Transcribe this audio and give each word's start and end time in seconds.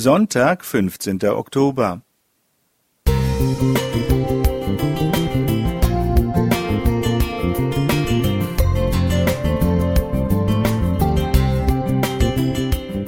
Sonntag, 0.00 0.64
15. 0.64 1.22
Oktober. 1.24 2.00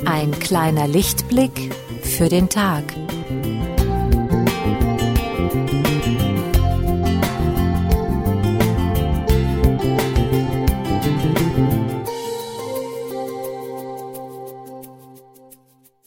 Ein 0.04 0.32
kleiner 0.40 0.86
Lichtblick 0.86 1.74
für 2.02 2.28
den 2.28 2.50
Tag. 2.50 2.84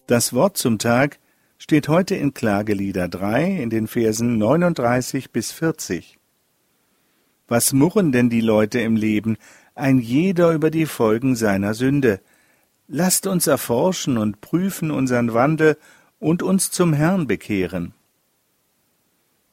Das 0.07 0.33
Wort 0.33 0.55
zum 0.55 0.77
Tag 0.77 1.17
steht 1.57 1.87
heute 1.87 2.13
in 2.13 2.35
Klagelieder 2.35 3.07
3 3.07 3.43
in 3.59 3.71
den 3.71 3.87
Versen 3.87 4.37
39 4.37 5.31
bis 5.31 5.51
40. 5.51 6.19
Was 7.47 7.73
murren 7.73 8.11
denn 8.11 8.29
die 8.29 8.41
Leute 8.41 8.79
im 8.81 8.97
Leben, 8.97 9.37
ein 9.73 9.97
jeder 9.97 10.51
über 10.51 10.69
die 10.69 10.85
Folgen 10.85 11.35
seiner 11.35 11.73
Sünde? 11.73 12.21
Lasst 12.87 13.25
uns 13.25 13.47
erforschen 13.47 14.19
und 14.19 14.41
prüfen 14.41 14.91
unseren 14.91 15.33
Wandel 15.33 15.75
und 16.19 16.43
uns 16.43 16.69
zum 16.69 16.93
Herrn 16.93 17.25
bekehren. 17.25 17.95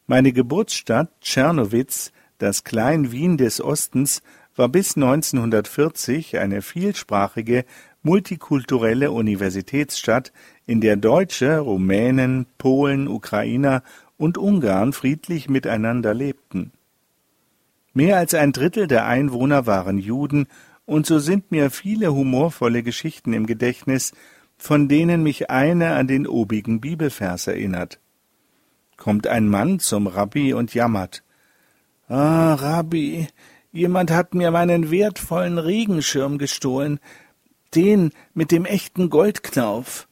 Meine 0.06 0.34
Geburtsstadt 0.34 1.18
Tschernowitz, 1.22 2.12
das 2.36 2.62
Klein-Wien 2.64 3.38
des 3.38 3.62
Ostens, 3.62 4.22
war 4.56 4.68
bis 4.68 4.96
1940 4.96 6.38
eine 6.38 6.62
vielsprachige, 6.62 7.64
multikulturelle 8.02 9.10
Universitätsstadt, 9.10 10.32
in 10.66 10.80
der 10.80 10.96
Deutsche, 10.96 11.58
Rumänen, 11.58 12.46
Polen, 12.58 13.08
Ukrainer 13.08 13.82
und 14.16 14.38
Ungarn 14.38 14.92
friedlich 14.92 15.48
miteinander 15.48 16.14
lebten. 16.14 16.72
Mehr 17.94 18.16
als 18.16 18.34
ein 18.34 18.52
Drittel 18.52 18.86
der 18.86 19.06
Einwohner 19.06 19.66
waren 19.66 19.98
Juden, 19.98 20.46
und 20.84 21.06
so 21.06 21.18
sind 21.18 21.50
mir 21.50 21.70
viele 21.70 22.12
humorvolle 22.12 22.82
Geschichten 22.82 23.32
im 23.32 23.46
Gedächtnis, 23.46 24.12
von 24.56 24.88
denen 24.88 25.22
mich 25.22 25.50
eine 25.50 25.94
an 25.94 26.06
den 26.06 26.26
obigen 26.26 26.80
Bibelvers 26.80 27.46
erinnert. 27.46 28.00
Kommt 28.96 29.26
ein 29.26 29.48
Mann 29.48 29.78
zum 29.78 30.06
Rabbi 30.06 30.54
und 30.54 30.74
jammert. 30.74 31.22
Ah, 32.08 32.54
Rabbi, 32.54 33.26
jemand 33.72 34.10
hat 34.10 34.34
mir 34.34 34.50
meinen 34.50 34.90
wertvollen 34.90 35.58
Regenschirm 35.58 36.38
gestohlen, 36.38 37.00
den 37.74 38.12
mit 38.34 38.50
dem 38.50 38.64
echten 38.64 39.10
Goldknauf. 39.10 40.06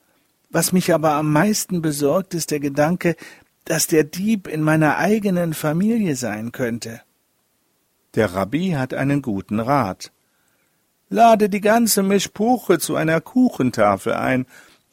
Was 0.48 0.72
mich 0.72 0.92
aber 0.92 1.12
am 1.12 1.33
meisten 1.33 1.83
besorgt, 1.83 2.34
ist 2.34 2.50
der 2.50 2.61
Gedanke, 2.61 3.14
dass 3.64 3.86
der 3.86 4.05
Dieb 4.05 4.48
in 4.48 4.62
meiner 4.62 4.97
eigenen 4.97 5.55
Familie 5.55 6.16
sein 6.16 6.50
könnte. 6.50 7.03
Der 8.14 8.34
Rabbi 8.34 8.70
hat 8.70 8.94
einen 8.94 9.22
guten 9.22 9.61
Rat. 9.61 10.11
Lade 11.08 11.48
die 11.48 11.61
ganze 11.61 12.03
Mischpuche 12.03 12.78
zu 12.78 12.97
einer 12.97 13.20
Kuchentafel 13.20 14.14
ein, 14.14 14.47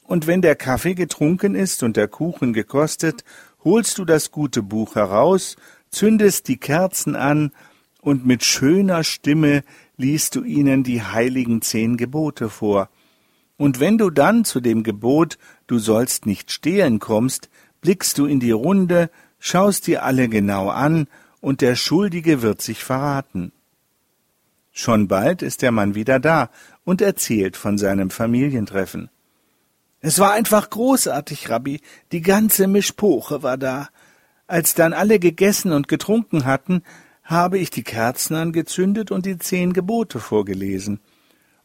und 0.03 0.25
wenn 0.25 0.41
der 0.41 0.55
Kaffee 0.55 0.93
getrunken 0.93 1.53
ist 1.53 1.83
und 1.83 1.97
der 1.97 2.07
Kuchen 2.07 2.53
gekostet, 2.53 3.23
holst 3.63 3.97
du 3.97 4.05
das 4.05 4.31
gute 4.31 4.63
Buch 4.63 4.95
heraus, 4.95 5.57
zündest 5.89 6.47
die 6.47 6.57
Kerzen 6.57 7.15
an, 7.15 7.51
und 8.07 8.25
mit 8.25 8.45
schöner 8.45 9.03
Stimme 9.03 9.65
liest 9.97 10.37
du 10.37 10.45
ihnen 10.45 10.81
die 10.81 11.03
heiligen 11.03 11.61
zehn 11.61 11.97
Gebote 11.97 12.49
vor. 12.49 12.87
Und 13.57 13.81
wenn 13.81 13.97
du 13.97 14.09
dann 14.09 14.45
zu 14.45 14.61
dem 14.61 14.83
Gebot, 14.83 15.37
du 15.67 15.77
sollst 15.77 16.25
nicht 16.25 16.53
stehlen 16.53 16.99
kommst, 16.99 17.49
blickst 17.81 18.17
du 18.17 18.25
in 18.25 18.39
die 18.39 18.51
Runde, 18.51 19.09
schaust 19.39 19.87
dir 19.87 20.03
alle 20.03 20.29
genau 20.29 20.69
an, 20.69 21.07
und 21.41 21.59
der 21.59 21.75
Schuldige 21.75 22.41
wird 22.41 22.61
sich 22.61 22.81
verraten. 22.81 23.51
Schon 24.71 25.09
bald 25.09 25.41
ist 25.41 25.61
der 25.61 25.73
Mann 25.73 25.93
wieder 25.93 26.21
da 26.21 26.49
und 26.85 27.01
erzählt 27.01 27.57
von 27.57 27.77
seinem 27.77 28.09
Familientreffen. 28.09 29.09
Es 29.99 30.17
war 30.17 30.31
einfach 30.31 30.69
großartig, 30.69 31.49
Rabbi, 31.49 31.81
die 32.13 32.21
ganze 32.21 32.67
Mischpoche 32.67 33.43
war 33.43 33.57
da. 33.57 33.89
Als 34.47 34.75
dann 34.75 34.93
alle 34.93 35.19
gegessen 35.19 35.73
und 35.73 35.89
getrunken 35.89 36.45
hatten, 36.45 36.83
habe 37.27 37.59
ich 37.59 37.69
die 37.69 37.83
Kerzen 37.83 38.35
angezündet 38.35 39.11
und 39.11 39.25
die 39.25 39.37
zehn 39.37 39.73
Gebote 39.73 40.19
vorgelesen. 40.19 41.01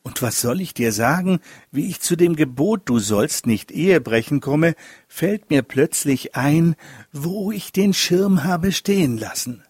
Und 0.02 0.20
was 0.20 0.40
soll 0.40 0.60
ich 0.60 0.74
dir 0.74 0.90
sagen, 0.90 1.38
wie 1.70 1.88
ich 1.88 2.00
zu 2.00 2.16
dem 2.16 2.34
Gebot, 2.34 2.82
du 2.86 2.98
sollst 2.98 3.46
nicht 3.46 3.70
Ehe 3.70 4.00
brechen 4.00 4.40
komme, 4.40 4.74
fällt 5.06 5.50
mir 5.50 5.62
plötzlich 5.62 6.34
ein, 6.34 6.74
wo 7.12 7.52
ich 7.52 7.70
den 7.70 7.94
Schirm 7.94 8.42
habe 8.42 8.72
stehen 8.72 9.16
lassen. 9.16 9.62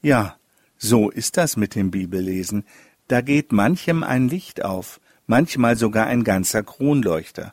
Ja, 0.00 0.36
so 0.78 1.10
ist 1.10 1.36
das 1.36 1.58
mit 1.58 1.74
dem 1.74 1.90
Bibellesen. 1.90 2.64
Da 3.06 3.20
geht 3.20 3.52
manchem 3.52 4.02
ein 4.02 4.28
Licht 4.28 4.64
auf, 4.64 5.00
manchmal 5.26 5.76
sogar 5.76 6.06
ein 6.06 6.24
ganzer 6.24 6.62
Kronleuchter. 6.62 7.52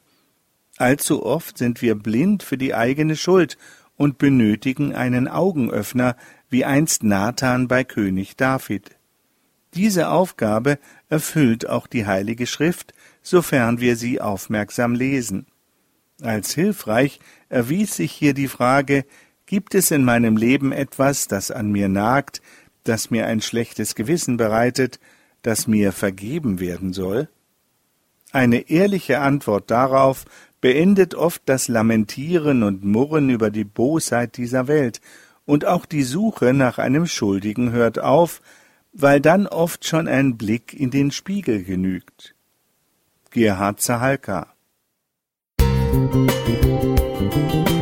Allzu 0.77 1.25
oft 1.25 1.57
sind 1.57 1.81
wir 1.81 1.95
blind 1.95 2.43
für 2.43 2.57
die 2.57 2.73
eigene 2.73 3.17
Schuld 3.17 3.57
und 3.97 4.17
benötigen 4.17 4.93
einen 4.93 5.27
Augenöffner, 5.27 6.15
wie 6.49 6.65
einst 6.65 7.03
Nathan 7.03 7.67
bei 7.67 7.83
König 7.83 8.35
David. 8.35 8.97
Diese 9.73 10.09
Aufgabe 10.09 10.79
erfüllt 11.09 11.67
auch 11.67 11.87
die 11.87 12.05
Heilige 12.05 12.47
Schrift, 12.47 12.93
sofern 13.21 13.79
wir 13.79 13.95
sie 13.95 14.21
aufmerksam 14.21 14.95
lesen. 14.95 15.47
Als 16.21 16.53
hilfreich 16.53 17.19
erwies 17.49 17.95
sich 17.95 18.11
hier 18.11 18.33
die 18.33 18.47
Frage, 18.47 19.05
gibt 19.45 19.75
es 19.75 19.91
in 19.91 20.05
meinem 20.05 20.37
Leben 20.37 20.71
etwas, 20.71 21.27
das 21.27 21.51
an 21.51 21.71
mir 21.71 21.89
nagt, 21.89 22.41
das 22.83 23.11
mir 23.11 23.27
ein 23.27 23.41
schlechtes 23.41 23.95
Gewissen 23.95 24.37
bereitet, 24.37 24.99
das 25.41 25.67
mir 25.67 25.91
vergeben 25.91 26.59
werden 26.59 26.93
soll? 26.93 27.27
Eine 28.31 28.69
ehrliche 28.69 29.19
Antwort 29.19 29.69
darauf 29.71 30.25
beendet 30.65 31.13
oft 31.13 31.43
das 31.45 31.67
Lamentieren 31.67 32.63
und 32.63 32.83
Murren 32.83 33.29
über 33.29 33.51
die 33.51 33.63
Bosheit 33.63 34.35
dieser 34.35 34.67
Welt, 34.67 34.99
und 35.45 35.63
auch 35.63 35.85
die 35.85 36.01
Suche 36.01 36.55
nach 36.55 36.79
einem 36.79 37.05
Schuldigen 37.05 37.71
hört 37.71 37.99
auf, 37.99 38.41
weil 38.91 39.21
dann 39.21 39.45
oft 39.45 39.85
schon 39.85 40.07
ein 40.07 40.37
Blick 40.37 40.73
in 40.73 40.89
den 40.89 41.11
Spiegel 41.11 41.63
genügt. 41.63 42.33
Gerhard 43.29 43.79
Zahalka 43.79 44.55
Musik 45.61 47.74